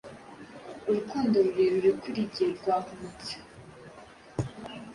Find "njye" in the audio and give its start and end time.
2.27-2.45